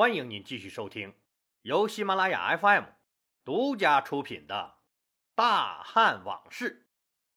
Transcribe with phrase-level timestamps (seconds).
[0.00, 1.14] 欢迎您继续收听
[1.60, 2.84] 由喜马拉雅 FM
[3.44, 4.78] 独家出品的
[5.34, 6.86] 《大汉往事》，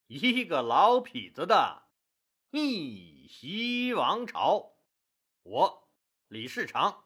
[0.07, 1.89] 一个老痞子的
[2.51, 4.77] 逆袭王朝。
[5.43, 5.89] 我
[6.29, 7.03] 李世长，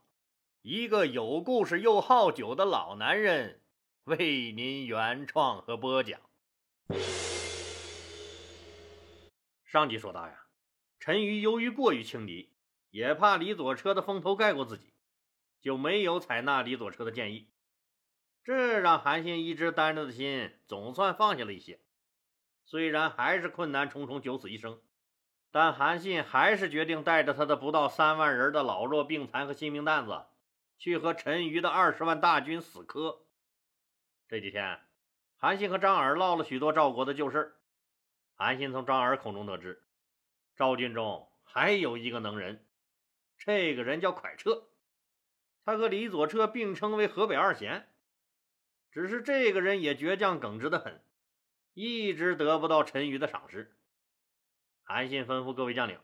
[0.61, 3.63] 一个有故事又好酒的老男人，
[4.03, 6.21] 为您原创和播讲。
[9.65, 10.45] 上集说到呀，
[10.99, 12.53] 陈馀由于过于轻敌，
[12.91, 14.93] 也怕李左车的风头盖过自己。
[15.67, 17.51] 就没有采纳李左车的建议，
[18.41, 21.81] 这让韩信一直担着的心总算放下了一些。
[22.63, 24.81] 虽然还是困难重重，九死一生，
[25.51, 30.27] 但韩信还是决定带着他的不到三万人的老弱病残和新兵蛋子，
[30.77, 33.25] 去和陈馀的二十万大军死磕。
[34.29, 34.79] 这几天，
[35.35, 37.57] 韩信和张耳唠了许多赵国的旧事。
[38.35, 39.83] 韩信从张耳口中得知，
[40.55, 42.65] 赵军中还有一个能人，
[43.37, 44.69] 这个人叫蒯彻。
[45.67, 47.89] 他和李左车并称为河北二贤，
[48.89, 51.03] 只是这个人也倔强耿直的很，
[51.73, 53.75] 一直得不到陈馀的赏识。
[54.81, 55.99] 韩信吩咐各位将领，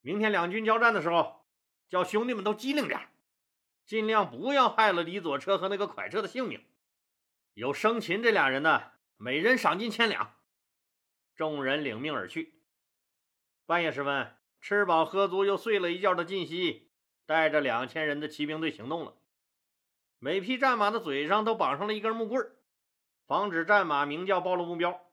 [0.00, 1.46] 明天两军交战的时候，
[1.88, 3.08] 叫兄弟们都机灵点，
[3.84, 6.60] 尽量不要害了李左车和那个蒯彻的性命。
[7.54, 10.34] 有生擒这俩人的，每人赏金千两。
[11.36, 12.60] 众人领命而去。
[13.64, 16.85] 半夜时分，吃饱喝足又睡了一觉的晋西。
[17.26, 19.14] 带着两千人的骑兵队行动了，
[20.18, 22.50] 每匹战马的嘴上都绑上了一根木棍
[23.26, 25.10] 防止战马鸣叫暴露目标。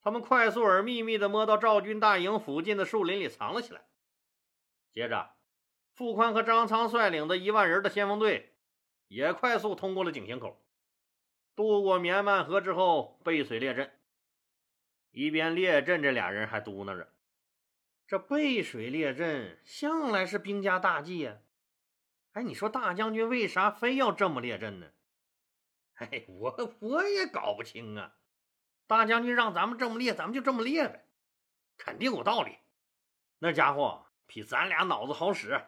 [0.00, 3.82] 他们快速而秘密地摸到赵军大营附近的树林里藏了起来。
[4.92, 5.34] 接着，
[5.92, 8.54] 傅宽和张苍率领的一万人的先锋队
[9.08, 10.64] 也快速通过了井陉口，
[11.54, 13.92] 渡过绵漫河之后背水列阵。
[15.10, 17.12] 一边列阵，这俩人还嘟囔着。
[18.10, 21.38] 这背水列阵向来是兵家大忌呀！
[22.32, 24.88] 哎，你说大将军为啥非要这么列阵呢？
[25.94, 28.16] 哎，我我也搞不清啊！
[28.88, 31.06] 大将军让咱们这么列，咱们就这么列呗，
[31.78, 32.58] 肯定有道理。
[33.38, 35.66] 那家伙比咱俩脑子好使。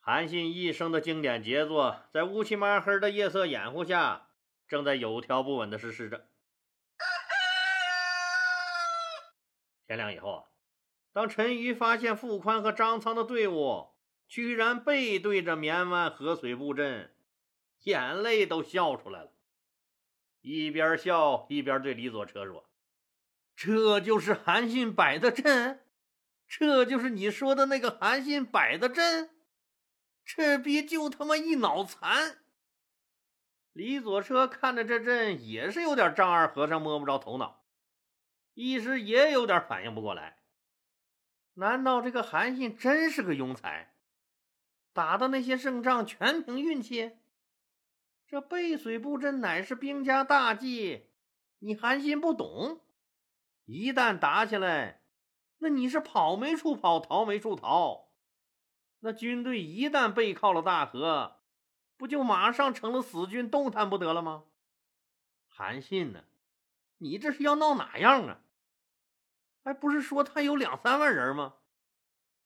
[0.00, 4.30] 韩信一生的经典杰作，在乌漆麻黑的夜色掩护下，
[4.66, 6.30] 正在有条不紊的实施着。
[9.86, 10.49] 天亮以后啊。
[11.12, 13.88] 当陈馀发现傅宽和张苍的队伍
[14.28, 17.12] 居然背对着绵湾河水布阵，
[17.82, 19.32] 眼泪都笑出来了。
[20.40, 22.70] 一边笑一边对李左车说
[23.56, 25.84] ：“这就是韩信摆的阵，
[26.46, 29.30] 这就是你说的那个韩信摆的阵，
[30.24, 32.38] 这逼就他妈一脑残！”
[33.74, 37.64] 李左车看着这阵也是有点丈二和尚摸不着头脑，
[38.54, 40.39] 一时也有点反应不过来。
[41.54, 43.94] 难道这个韩信真是个庸才？
[44.92, 47.12] 打的那些胜仗全凭运气？
[48.26, 51.10] 这背水布阵乃是兵家大忌，
[51.58, 52.80] 你韩信不懂？
[53.64, 55.02] 一旦打起来，
[55.58, 58.10] 那你是跑没处跑，逃没处逃。
[59.00, 61.40] 那军队一旦背靠了大河，
[61.96, 64.44] 不就马上成了死军，动弹不得了吗？
[65.46, 66.24] 韩信呢？
[66.98, 68.40] 你这是要闹哪样啊？
[69.62, 71.54] 还不是说他有两三万人吗？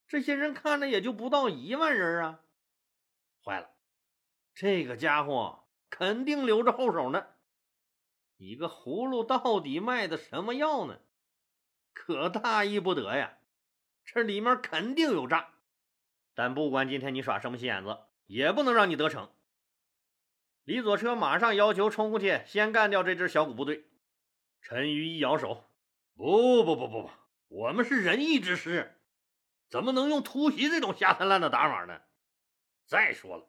[0.07, 2.41] 这些人看着也就不到一万人啊！
[3.43, 3.71] 坏了，
[4.55, 7.27] 这个家伙肯定留着后手呢。
[8.37, 11.01] 一个葫芦到底卖的什么药呢？
[11.93, 13.39] 可大意不得呀！
[14.05, 15.51] 这里面肯定有诈。
[16.35, 19.31] 但不管今天你耍什么心眼子，也不能让你得逞。
[20.65, 23.85] 李左车马上要求冲过去，先干掉这支小股部队。
[24.61, 25.65] 陈馀一摇手。
[26.17, 27.11] 不不不不不，
[27.49, 29.01] 我们是仁义之师，
[29.69, 32.03] 怎么能用突袭这种下三滥的打法呢？
[32.87, 33.49] 再说了，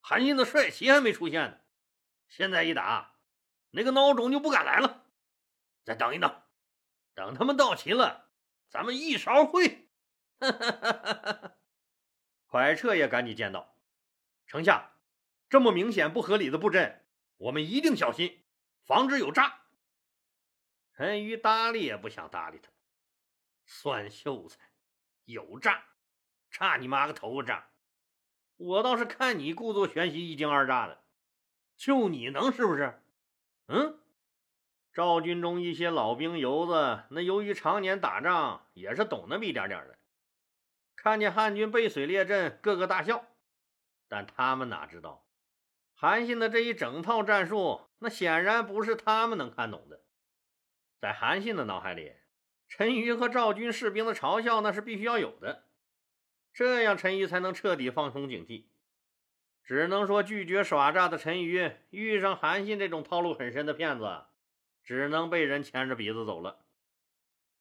[0.00, 1.58] 韩信的帅旗还没出现呢，
[2.26, 3.16] 现在一打，
[3.70, 5.04] 那个孬种就不敢来了。
[5.84, 6.42] 再等一等，
[7.14, 8.30] 等他们到齐了，
[8.70, 9.88] 咱们一勺烩。
[12.48, 13.76] 蒯彻也赶紧见到
[14.48, 14.90] ：“丞相，
[15.48, 17.04] 这么明显不合理的布阵，
[17.36, 18.42] 我们一定小心，
[18.82, 19.59] 防止有诈。”
[21.00, 22.68] 陈馀搭理也不想搭理他，
[23.64, 24.58] 酸秀才，
[25.24, 25.82] 有诈，
[26.50, 27.70] 差你妈个头诈！
[28.58, 31.02] 我倒是看你故作玄虚，一惊二乍的，
[31.74, 33.00] 就你能是不是？
[33.68, 33.98] 嗯，
[34.92, 39.98] 赵军中一些老兵油子，那由于常年打仗，也是懂那么一点点的，
[40.96, 43.24] 看见汉军背水列阵，个个大笑。
[44.06, 45.26] 但他们哪知道，
[45.94, 50.02] 韩信的这一整套战术，那显然不是他们能看懂的。
[51.00, 52.12] 在韩信的脑海里，
[52.68, 55.64] 陈馀和赵军士兵的嘲笑那是必须要有的，
[56.52, 58.66] 这样陈馀才能彻底放松警惕，
[59.64, 64.24] 只能说拒绝耍诈的陈馀遇上韩信这种套路很深的骗子，
[64.84, 66.66] 只能被人牵着鼻子走了。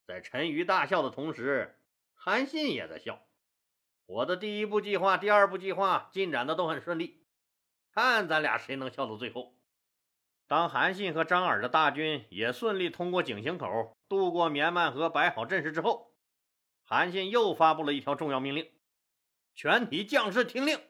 [0.06, 1.80] 在陈馀大笑的同时，
[2.14, 3.26] 韩信也在笑。
[4.06, 7.24] 我的第一步计划、第二步计划进展的都很顺利，
[7.94, 9.56] 看咱俩谁能笑到最后。
[10.50, 16.16] 当韩信和张耳的大军也顺利通过井陉口，渡过绵曼河，摆好阵势之后，
[16.82, 18.68] 韩信又发布了一条重要命令：
[19.54, 20.82] 全体将士听令！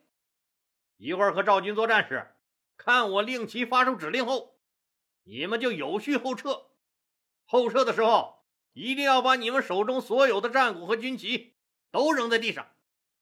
[0.95, 2.33] 一会儿和赵军作战时，
[2.77, 4.57] 看我令旗发出指令后，
[5.23, 6.67] 你们就有序后撤。
[7.43, 11.57] 后撤的时候，一定要把你们手中所有的战鼓和军旗
[11.91, 12.65] 都扔在地上，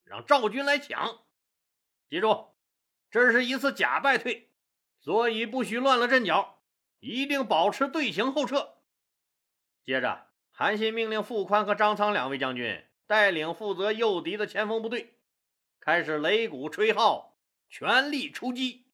[0.03, 1.21] 让赵军来抢。
[2.07, 2.53] 记住，
[3.09, 4.46] 这是一次假败退。
[5.07, 6.59] 所以不许乱了阵脚，
[6.99, 8.79] 一定保持队形后撤。
[9.85, 15.17] 接着，韩信命令傅宽和张苍两位将军带领负责诱敌的前锋部队，
[15.79, 17.37] 开始擂鼓吹号，
[17.69, 18.91] 全力出击。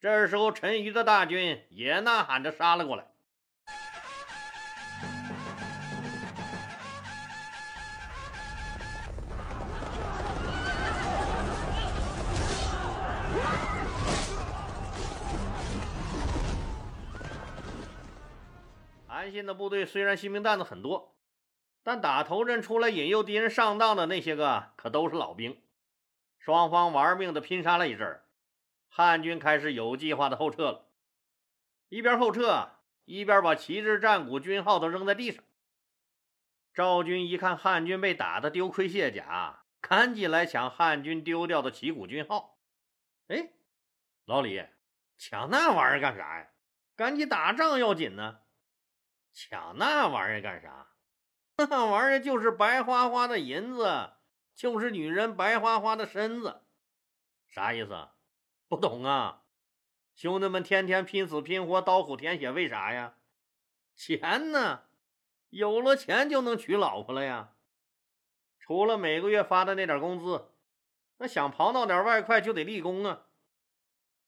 [0.00, 3.13] 这时候，陈馀的大军也呐喊着杀了过来。
[19.24, 21.16] 韩信的部队虽然新兵蛋子很多，
[21.82, 25.62] 但打头阵出来引诱敌人上当的那些个可都是老兵。
[26.38, 28.20] 双方玩命的拼杀了一阵
[28.86, 30.90] 汉军开始有计划的后撤了。
[31.88, 32.72] 一边后撤，
[33.06, 35.42] 一边把旗帜、战鼓、军号都扔在地上。
[36.74, 42.58] 赵军一看汉军被打得丢盔卸甲，赶紧来抢汉军丢掉的旗鼓军号。
[43.28, 43.54] 哎，
[44.26, 44.62] 老李，
[45.16, 46.48] 抢那玩意儿干啥呀？
[46.94, 48.40] 赶紧打仗要紧呢。
[49.34, 50.86] 抢那玩意儿干啥？
[51.58, 54.12] 那玩意儿就是白花花的银子，
[54.54, 56.62] 就是女人白花花的身子，
[57.48, 58.08] 啥意思？
[58.68, 59.42] 不懂啊？
[60.14, 63.16] 兄弟们天天拼死拼活，刀口舔血，为啥呀？
[63.96, 64.84] 钱呢？
[65.50, 67.54] 有了钱就能娶老婆了呀。
[68.58, 70.52] 除了每个月发的那点工资，
[71.18, 73.26] 那想刨到点外快就得立功啊。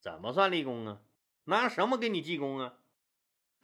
[0.01, 1.01] 怎么算立功啊？
[1.45, 2.75] 拿什么给你记功啊？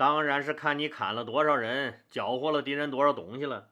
[0.02, 3.70] 当然是看你砍了多少人，缴获了敌人多少东西了。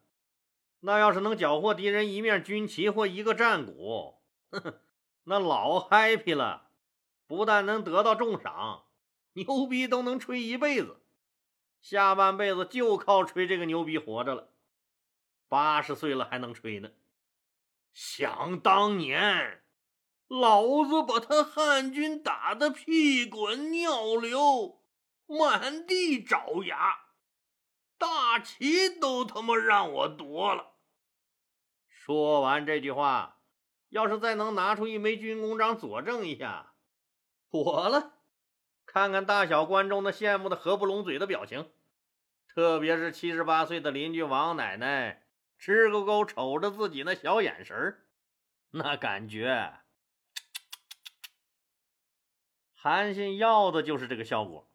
[0.78, 4.80] 那要是能缴获敌人一面军旗或一个战鼓，呵呵，
[5.24, 6.68] 那老 happy 了。
[7.26, 8.84] 不但能得到重赏，
[9.32, 11.00] 牛逼都能吹一辈子，
[11.82, 14.50] 下半辈子就靠吹这个牛逼活着了。
[15.48, 16.90] 八十岁了还能吹呢。
[17.92, 19.64] 想当年，
[20.28, 24.79] 老子把他汉军打得屁滚尿流。
[25.38, 27.06] 满地找牙，
[27.96, 30.72] 大旗都他妈让我夺了。
[31.86, 33.40] 说完这句话，
[33.90, 36.74] 要是再能拿出一枚军功章佐证一下，
[37.48, 38.14] 妥了。
[38.84, 41.70] 看看大小观众那羡慕的合不拢嘴的表情，
[42.48, 45.22] 特别是七十八岁的邻居王奶奶，
[45.56, 48.04] 直勾勾瞅着自己那小眼神
[48.70, 49.74] 那感觉，
[52.74, 54.69] 韩信要的就是这个效果。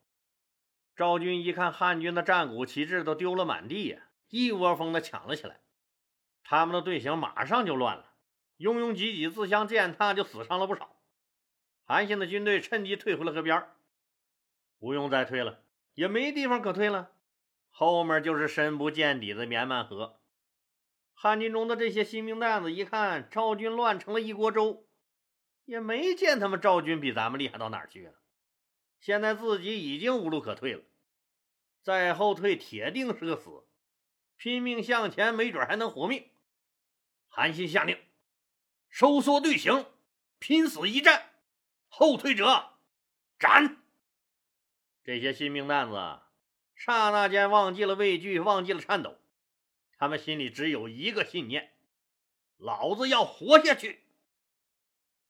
[0.95, 5.59] 赵军一看汉军的战鼓旗帜都丢了满地呀，一窝蜂的抢了起来。
[6.43, 8.13] 他们的队形马上就乱了，
[8.57, 10.95] 拥拥挤挤、自相践踏，就死伤了不少。
[11.83, 13.67] 韩信的军队趁机退回了河边
[14.79, 15.63] 不用再退了，
[15.95, 17.11] 也没地方可退了。
[17.69, 20.21] 后面就是深不见底的绵曼河。
[21.13, 24.87] 汉军中的这些新兵蛋子一看赵军乱成了一锅粥，
[25.65, 28.13] 也没见他们赵军比咱们厉害到哪儿去啊。
[28.99, 30.83] 现在自己已经无路可退了，
[31.81, 33.65] 再后退铁定是个死，
[34.35, 36.29] 拼命向前没准还能活命。
[37.27, 37.97] 韩信下令
[38.89, 39.85] 收缩队形，
[40.39, 41.29] 拼死一战，
[41.87, 42.73] 后退者
[43.37, 43.77] 斩。
[45.03, 45.95] 这些新兵蛋子
[46.75, 49.17] 刹那间忘记了畏惧，忘记了颤抖，
[49.97, 51.73] 他们心里只有一个信念：
[52.57, 54.01] 老子要活下去。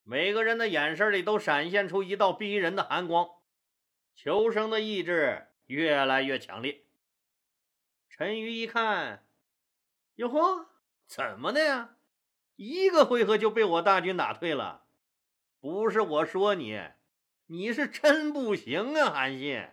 [0.02, 3.28] 每个人的眼神里都闪现出一道逼人的寒光。
[4.16, 6.86] 求生的意志越来越强烈。
[8.08, 9.26] 陈馀一看，
[10.14, 10.70] 哟呵，
[11.06, 11.96] 怎么的呀？
[12.56, 14.86] 一个回合就被我大军打退了。
[15.60, 16.80] 不是我说你，
[17.46, 19.68] 你是真不行啊，韩信！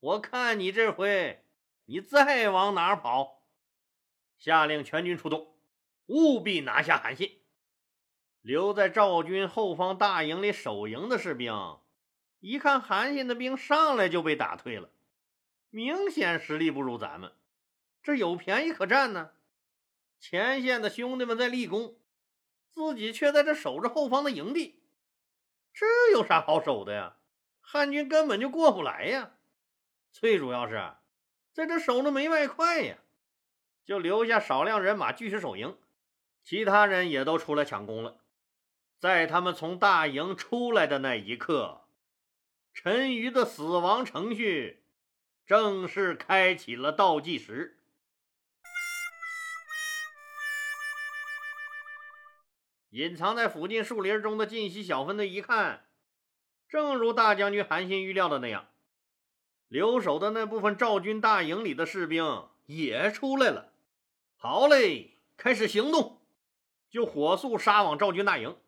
[0.00, 1.44] 我看你这回，
[1.84, 3.44] 你再往哪跑？
[4.36, 5.54] 下令全军出动，
[6.06, 7.42] 务必拿下韩信。
[8.40, 11.78] 留在赵军后方大营里守营的士兵。
[12.42, 14.90] 一看韩信的兵上来就被打退了，
[15.70, 17.32] 明显实力不如咱们，
[18.02, 19.30] 这有便宜可占呢。
[20.18, 21.94] 前线的兄弟们在立功，
[22.68, 24.82] 自己却在这守着后方的营地。
[25.72, 27.14] 这有啥好守的呀？
[27.60, 29.34] 汉军根本就过不来呀！
[30.10, 30.94] 最主要是，
[31.52, 32.98] 在这守着没外快呀，
[33.84, 35.78] 就留下少量人马继续守营，
[36.42, 38.18] 其他人也都出来抢攻了。
[38.98, 41.81] 在他们从大营出来的那一刻，
[42.74, 44.82] 陈馀的死亡程序
[45.44, 47.78] 正式开启了倒计时。
[52.90, 55.86] 隐藏在附近树林中的晋西小分队一看，
[56.68, 58.68] 正如大将军韩信预料的那样，
[59.68, 63.72] 留守的那部分赵军大营里的士兵也出来了。
[64.36, 66.20] 好嘞，开始行动，
[66.90, 68.58] 就火速杀往赵军大营。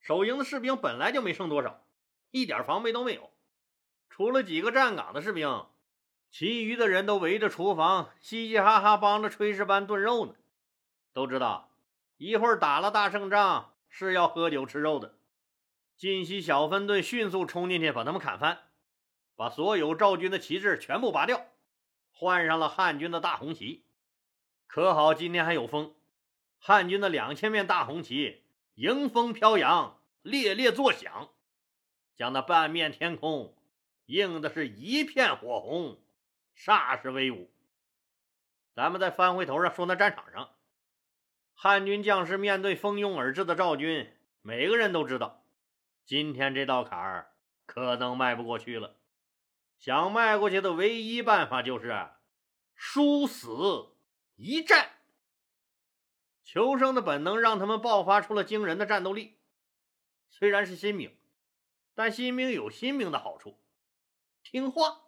[0.00, 1.86] 守营的士兵本来就没剩多少，
[2.32, 3.30] 一点防备都没有，
[4.10, 5.66] 除了几个站岗的士兵，
[6.30, 10.34] 其余的人都围着厨房嘻嘻哈哈帮着炊事班炖肉呢。
[11.12, 11.68] 都知道。
[12.16, 15.16] 一会儿打了大胜仗是要喝酒吃肉的。
[15.96, 18.60] 晋西小分队迅速冲进去，把他们砍翻，
[19.34, 21.48] 把所有赵军的旗帜全部拔掉，
[22.12, 23.84] 换上了汉军的大红旗。
[24.68, 25.96] 可好，今天还有风，
[26.58, 28.44] 汉军的两千面大红旗
[28.76, 31.28] 迎风飘扬，猎猎作响，
[32.16, 33.54] 将那半面天空
[34.06, 35.98] 映的是一片火红，
[36.56, 37.50] 煞是威武。
[38.74, 40.50] 咱们再翻回头上说，那战场上。
[41.54, 45.44] 汉军将士面对蜂拥而至的赵军，每个人都知道，
[46.04, 47.32] 今天这道坎儿
[47.66, 48.96] 可能迈不过去了。
[49.78, 52.08] 想迈过去的唯一办法就是
[52.74, 53.94] 殊死
[54.36, 54.90] 一战。
[56.44, 59.38] 求生的本能让他们爆发出了惊人的战斗力。
[60.30, 61.16] 虽然是新兵，
[61.94, 63.58] 但新兵有新兵的好处，
[64.42, 65.02] 听话，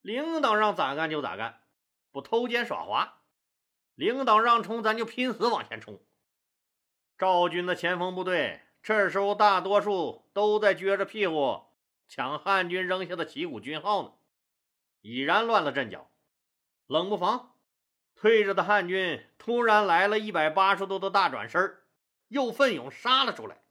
[0.00, 1.62] 领导让咋干就咋干，
[2.10, 3.22] 不偷奸耍滑。
[3.94, 6.04] 领导让冲，咱就拼死往前冲。
[7.16, 11.64] 赵军的前锋部队这时候大多数都在撅着屁股
[12.06, 14.12] 抢汉军扔下的旗鼓军号呢，
[15.00, 16.10] 已然乱了阵脚。
[16.86, 17.56] 冷不防，
[18.14, 21.78] 退着的汉军突然来了一百八十度的大转身，
[22.28, 23.64] 又奋勇杀了出来。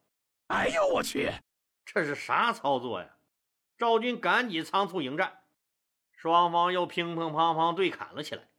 [0.47, 1.31] 哎呦我去，
[1.85, 3.15] 这是啥操作呀？
[3.77, 5.43] 赵军赶紧仓促迎战，
[6.11, 8.49] 双方又乒乒乓乓对砍了起来。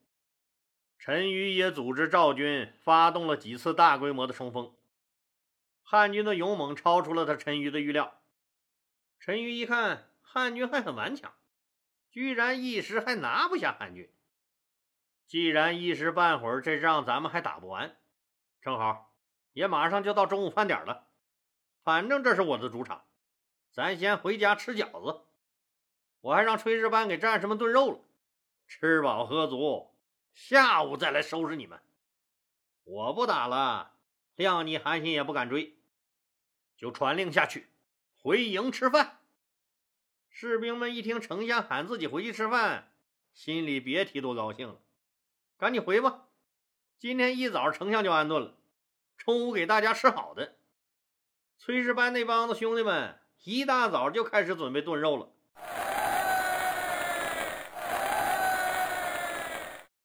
[0.98, 4.74] 陈馀也组织赵军发动了几次大规模的冲锋，
[5.82, 8.20] 汉军的勇猛超出了他陈馀的预料。
[9.20, 11.34] 陈馀一看汉军还很顽强，
[12.10, 14.10] 居然一时还拿不下汉军。
[15.26, 17.96] 既然一时半会儿这仗咱们还打不完，
[18.62, 19.14] 正好
[19.52, 21.08] 也马上就到中午饭点了，
[21.82, 23.04] 反正这是我的主场，
[23.76, 25.20] 咱先回家吃饺子。
[26.22, 27.98] 我还让炊事班给战士们炖肉了，
[28.66, 29.94] 吃饱喝足。
[30.32, 31.78] 下午再来收拾你们！
[32.84, 33.92] 我不打了，
[34.34, 35.76] 谅你韩信也不敢追，
[36.74, 37.68] 就传令下去，
[38.14, 39.18] 回营吃饭。
[40.30, 42.90] 士兵们一听丞相喊自己回去吃饭，
[43.34, 44.80] 心里别提多高兴了。
[45.58, 46.28] 赶紧回吧，
[46.98, 48.54] 今天一早丞相就安顿了，
[49.18, 50.56] 中午给大家吃好的。
[51.60, 55.28] 炊事班那帮子兄弟们一大早就开始准备炖肉了。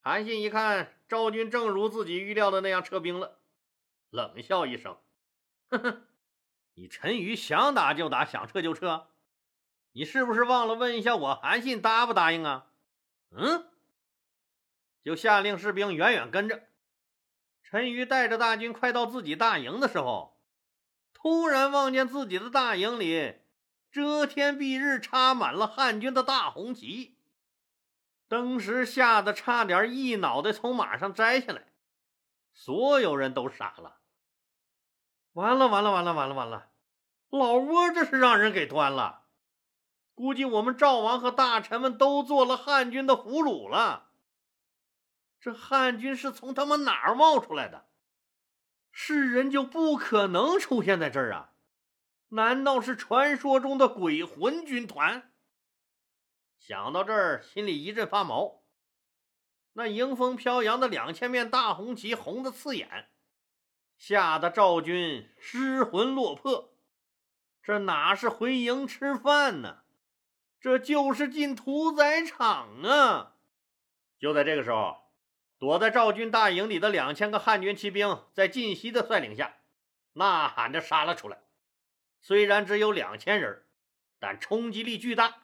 [0.04, 3.40] 韩信一看赵军正如自己预料的那样撤兵了，
[4.12, 4.96] 冷笑一声
[5.70, 6.02] ：“呵呵，
[6.76, 9.08] 你陈馀想打就打，想撤就撤，
[9.94, 12.68] 你是不是忘了问一下我韩信答不答应啊？”
[13.36, 13.66] 嗯，
[15.02, 16.62] 就下令士兵远远跟着。
[17.64, 20.31] 陈馀带着大军快到自己大营的时候，
[21.22, 23.36] 突然望见自己的大营里
[23.92, 27.20] 遮天蔽日插满了汉军的大红旗。
[28.28, 31.74] 当时吓得差点一脑袋从马上摘下来，
[32.54, 34.00] 所有人都傻了。
[35.34, 36.72] 完了完了完了完了完了，
[37.30, 39.28] 老窝这是让人给端了，
[40.16, 44.10] 估计我们赵王和大臣们都做了汉军的俘虏了。
[45.40, 47.91] 这汉军是从他妈哪儿冒出来的？
[49.04, 51.54] 世人就不可能出现在这儿啊？
[52.30, 55.34] 难道是传说中的鬼魂军团？
[56.60, 58.62] 想到这儿，心里一阵发毛。
[59.74, 63.10] 那迎风飘扬的两千面大红旗，红的刺眼，
[63.98, 66.76] 吓得赵军失魂落魄。
[67.64, 69.80] 这哪是回营吃饭呢？
[70.60, 73.38] 这就是进屠宰场啊！
[74.20, 74.96] 就在这个时候，
[75.62, 79.58] 躲在赵军大营里的两千个汉军骑兵，在晋西的率领下，
[80.14, 81.38] 呐喊着杀了出来。
[82.20, 83.62] 虽然只有两千人，
[84.20, 85.44] 但冲击力巨大。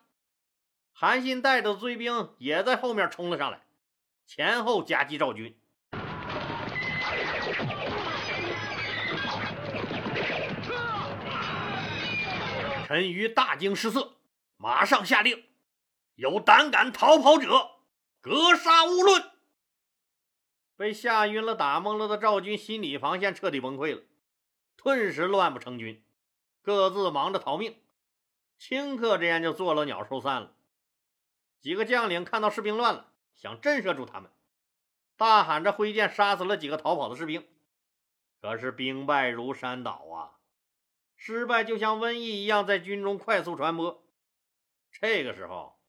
[0.92, 3.62] 韩信带着追兵也在后面冲了上来，
[4.26, 5.56] 前后夹击赵军。
[12.88, 14.16] 陈馀大惊失色，
[14.58, 15.44] 马上下令：
[16.16, 17.70] 有胆敢逃跑者，
[18.20, 19.37] 格杀勿论。
[20.78, 24.04] 被吓晕了、打懵了的赵军心理防线彻底崩溃了，
[24.76, 26.06] 顿时乱不成军，
[26.62, 27.76] 各自忙着逃命。
[28.60, 30.54] 顷刻之间就做了鸟兽散了。
[31.60, 34.32] 几个将领看到士兵乱了，想震慑住他们，
[35.16, 37.46] 大喊着挥剑杀死了几个逃跑的士兵。
[38.40, 40.38] 可是兵败如山倒啊，
[41.16, 44.04] 失败就像瘟疫一样在军中快速传播。
[44.92, 45.80] 这个时候，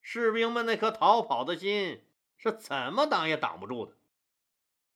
[0.00, 2.02] 士兵们那颗逃跑的心
[2.38, 3.96] 是怎么挡也挡不住的。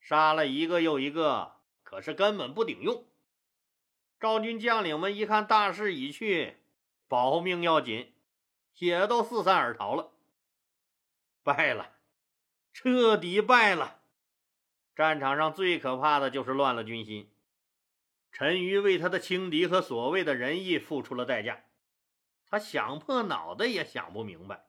[0.04, 3.06] 杀了一个又一个，可是根本不顶用。
[4.20, 6.58] 赵军将领们一看大势已去，
[7.08, 8.12] 保命要紧，
[8.76, 10.12] 也都四散而逃了。
[11.42, 11.92] 败了，
[12.74, 14.02] 彻底败了。
[14.94, 17.32] 战场上最可怕的就是乱了军心。
[18.30, 21.64] 陈馀为他的轻敌和所谓的仁义付出了代价，
[22.46, 24.66] 他想破脑袋也想不明白，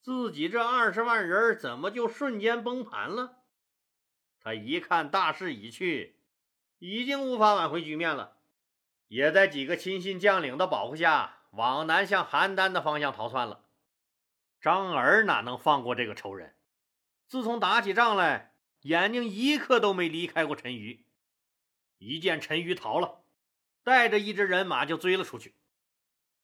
[0.00, 3.41] 自己这二十万人怎么就瞬间崩盘了。
[4.44, 6.16] 他一看大势已去，
[6.78, 8.38] 已经无法挽回局面了，
[9.06, 13.68] 也在几个亲信将领的保护下，往南向邯郸的方向逃窜了。
[14.60, 16.56] 张耳哪能放过这个仇人？
[17.28, 21.04] 自从打起仗来，眼睛一刻都没离开过陈馀。
[21.98, 23.22] 一见陈馀逃了，
[23.84, 25.54] 带着一支人马就追了出去，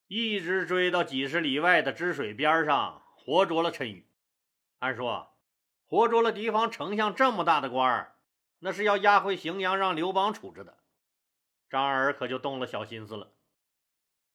[0.07, 4.05] 一直追到几十里外的支水边上，活捉了陈馀。
[4.79, 5.35] 按说。
[5.89, 8.15] 活捉了敌方丞相这么大的官儿，
[8.59, 10.77] 那是要押回荥阳让刘邦处置的。
[11.67, 13.33] 张耳可就动了小心思了。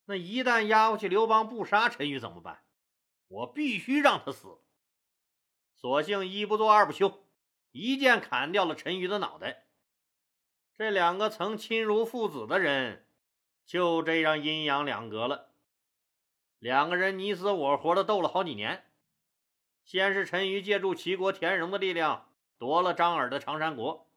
[0.07, 2.65] 那一旦押回去，刘邦不杀陈馀怎么办？
[3.29, 4.59] 我必须让他死。
[5.77, 7.25] 索性一不做二不休，
[7.71, 9.69] 一剑砍掉了陈馀的脑袋。
[10.75, 13.07] 这两个曾亲如父子的人，
[13.65, 15.53] 就这样阴阳两隔了。
[16.59, 18.91] 两个人你死我活的斗了好几年。
[19.85, 22.27] 先是陈馀借助齐国田荣的力量
[22.59, 24.09] 夺了张耳的长山国，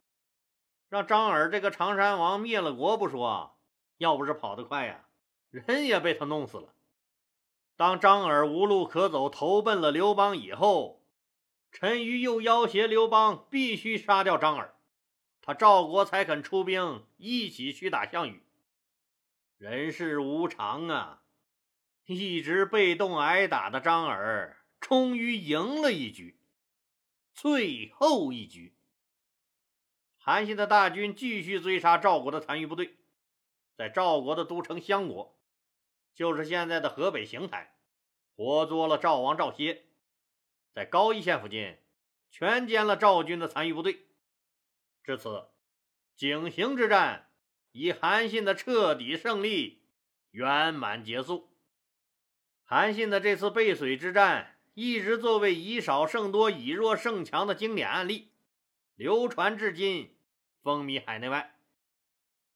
[0.88, 3.58] 让张耳这个长山王灭了国不说，
[3.98, 5.06] 要不是跑得快呀，
[5.50, 6.74] 人也被他弄死了。
[7.76, 11.04] 当张耳无路可走，投奔了刘邦以后，
[11.72, 14.74] 陈馀又要挟刘邦必须杀掉张耳，
[15.42, 18.42] 他赵国才肯出兵一起去打项羽。
[19.58, 21.24] 人世无常啊，
[22.06, 24.58] 一直被动挨打的张耳。
[24.88, 26.40] 终于赢了一局，
[27.34, 28.74] 最后一局。
[30.16, 32.96] 韩信的大军继续追杀赵国的残余部队，
[33.76, 35.38] 在赵国的都城襄国，
[36.16, 37.78] 就是现在的河北邢台，
[38.34, 39.84] 活捉了赵王赵歇，
[40.72, 41.78] 在高邑县附近
[42.32, 44.08] 全歼了赵军的残余部队。
[45.04, 45.50] 至此，
[46.16, 47.30] 井陉之战
[47.74, 49.82] 以韩信的彻底胜利
[50.32, 51.54] 圆满结束。
[52.64, 54.54] 韩信的这次背水之战。
[54.80, 58.32] 一直作为以少胜多、以弱胜强的经典案例，
[58.94, 60.16] 流传至今，
[60.62, 61.60] 风靡海内外。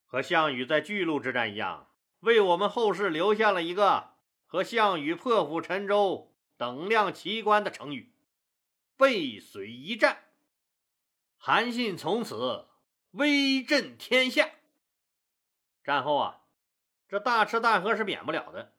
[0.06, 4.14] 和项羽在巨鹿之战一样，为我们后世留下了一个
[4.46, 8.14] 和项羽破釜沉舟等量齐观的成语——
[8.96, 10.26] 背水一战。
[11.36, 12.68] 韩信从此
[13.10, 14.48] 威震天下。
[15.82, 16.42] 战后啊，
[17.08, 18.76] 这大吃大喝是免不了的。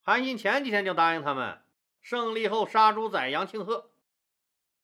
[0.00, 1.60] 韩信前几天就答应他们。
[2.04, 3.90] 胜利后杀猪宰羊庆贺，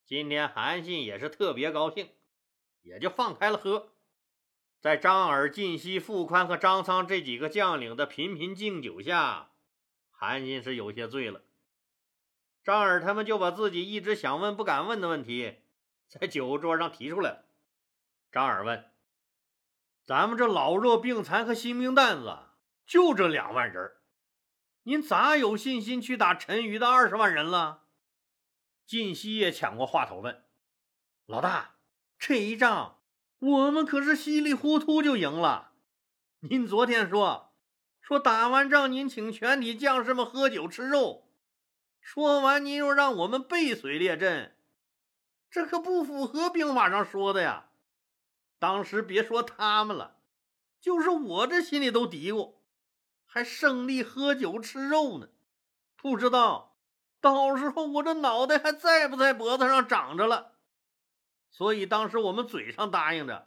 [0.07, 2.09] 今天韩信也是特别高兴，
[2.81, 3.93] 也就放开了喝。
[4.81, 9.51] 在张耳、晋西、傅宽和张苍这几个将领的频频敬酒下，
[10.11, 11.43] 韩信是有些醉了。
[12.65, 15.57] 张耳他们就把自己一直想问不敢问的问题，
[16.09, 17.45] 在酒桌上提出来了。
[18.33, 18.91] 张耳问
[20.07, 22.35] ：“咱们这老弱病残和新兵蛋子，
[22.87, 23.93] 就这两万人
[24.85, 27.85] 您咋有信心去打陈馀的二十万人了？
[28.87, 30.45] 晋西也抢过话头问
[31.27, 31.77] ：“老大，
[32.19, 33.03] 这一仗
[33.39, 35.73] 我们可是稀里糊涂就赢了。
[36.41, 37.53] 您昨天说
[38.01, 41.31] 说打完仗您请全体将士们喝酒吃肉，
[42.01, 44.57] 说完您又让我们背水列阵，
[45.51, 47.71] 这可不符合兵法上说的呀。
[48.59, 50.17] 当时别说他们了，
[50.81, 52.55] 就是我这心里都嘀咕。”
[53.33, 55.29] 还胜利喝酒吃肉呢，
[55.97, 56.77] 不知道
[57.21, 60.55] 到时候我这脑袋还在不在脖子上长着了。
[61.49, 63.47] 所以当时我们嘴上答应着，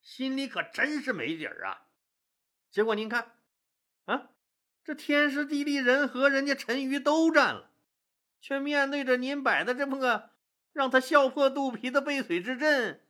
[0.00, 1.82] 心里可真是没底儿啊。
[2.70, 3.32] 结果您看，
[4.04, 4.28] 啊，
[4.84, 7.70] 这天时地利人和，人家陈馀都占了，
[8.40, 10.30] 却面对着您摆的这么个
[10.72, 13.04] 让他笑破肚皮的背水之阵，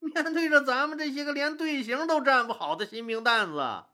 [0.00, 3.84] 面对着咱们这些个连队形都站不好的新兵蛋子。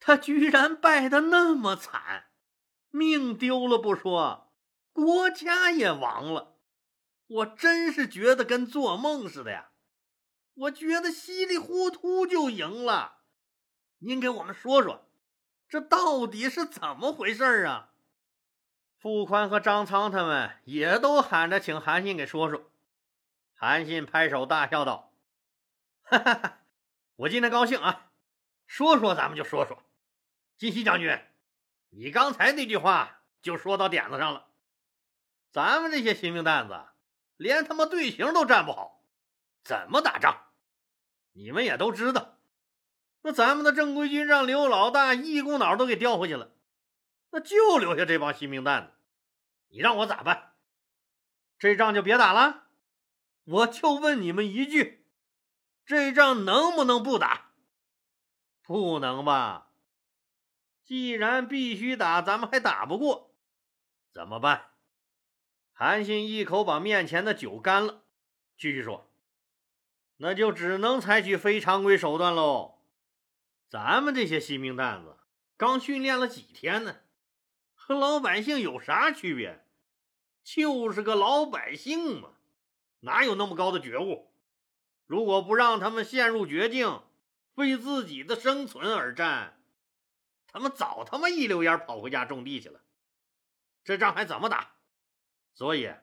[0.00, 2.30] 他居然败得那么惨，
[2.88, 4.50] 命丢了不说，
[4.92, 6.56] 国家也亡了。
[7.26, 9.70] 我真是觉得跟做梦似的呀！
[10.54, 13.18] 我觉得稀里糊涂就赢了。
[13.98, 15.08] 您给我们说说，
[15.68, 17.92] 这到底是怎么回事啊？
[18.98, 22.72] 傅宽和张苍他们也都喊着请韩信给说说。
[23.54, 25.14] 韩信拍手大笑道
[26.02, 26.58] ：“哈哈哈，
[27.16, 28.10] 我今天高兴啊！
[28.66, 29.82] 说说咱们就说说。
[30.60, 31.18] 金熙将军，
[31.88, 34.48] 你刚才那句话就说到点子上了。
[35.50, 36.78] 咱们这些新兵蛋子，
[37.38, 39.02] 连他妈队形都站不好，
[39.64, 40.48] 怎么打仗？
[41.32, 42.36] 你们也都知道。
[43.22, 46.52] 那咱们的正规军让刘老大一股脑都给调回去了，
[47.30, 48.92] 那就留下这帮新兵蛋子，
[49.70, 50.52] 你让我咋办？
[51.58, 52.66] 这仗就别打了。”
[53.44, 55.06] 我就问你们一句：
[55.86, 57.52] 这仗能不能不打？
[58.62, 59.68] 不能吧？
[60.90, 63.36] 既然必须打，咱们还打不过，
[64.10, 64.72] 怎么办？
[65.72, 68.02] 韩信一口把面前的酒干了，
[68.58, 69.08] 继续说
[70.18, 72.80] ：“那就只能采取非常规手段喽。
[73.68, 75.16] 咱们这些新兵蛋子
[75.56, 76.96] 刚训练了几天呢，
[77.72, 79.64] 和老百姓有啥区别？
[80.42, 82.30] 就是个老百姓嘛。”
[83.02, 84.34] 哪有那么高的觉悟？
[85.06, 87.00] 如果不让他们陷入绝境，
[87.54, 89.59] 为自己的生存而战，
[90.52, 92.80] 他们早他妈一溜烟跑回家种地去了。
[93.84, 94.74] 这仗还怎么打？
[95.54, 95.94] 所以，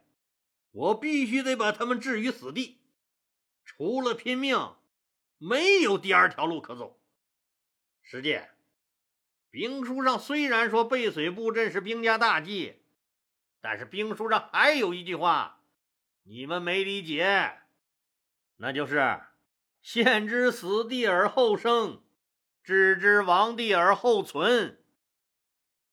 [0.72, 2.82] 我必须得把他们置于死地。
[3.64, 4.76] 除了拼命，
[5.38, 7.00] 没有第二条路可走。
[8.02, 8.50] 师姐，
[9.50, 12.80] 兵书上虽然说背水布阵是兵家大忌，
[13.60, 15.62] 但是兵书上还有一句话。
[16.24, 17.60] 你们没理解，
[18.58, 19.22] 那就是
[19.82, 22.04] “先知死地而后生，
[22.68, 24.78] 知之亡地而后存”。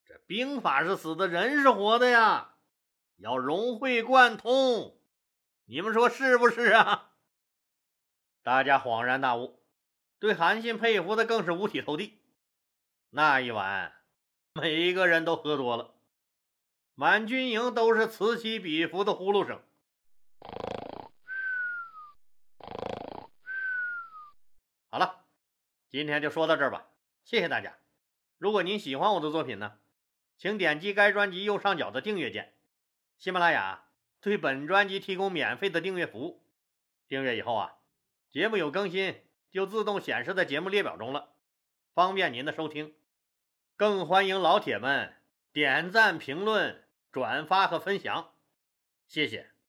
[0.04, 2.56] 这兵法是死的，人是活的呀，
[3.14, 4.98] 要融会贯通。
[5.66, 7.12] 你们说是不是啊？
[8.42, 9.62] 大家恍然大悟，
[10.18, 12.18] 对韩信佩服的更是五体投地。
[13.10, 13.92] 那一晚，
[14.54, 15.94] 每一个人都喝多了，
[16.96, 19.62] 满军营都是此起彼伏的呼噜声。
[24.90, 25.24] 好了，
[25.94, 26.88] 今天就说到这儿吧，
[27.22, 27.78] 谢谢大家。
[28.38, 29.78] 如果您喜欢我的作品呢，
[30.36, 32.52] 请点击该专辑右上角的订阅键。
[33.16, 33.84] 喜马拉雅
[34.20, 36.42] 对本专辑提供免费的订阅服务，
[37.06, 37.74] 订阅以后啊，
[38.28, 41.36] 节目有更新就自动显示在节目列表中了，
[41.92, 42.96] 方便您的收听。
[43.76, 45.14] 更欢迎老铁们
[45.52, 48.32] 点赞、评论、转发和分享，
[49.06, 49.53] 谢谢。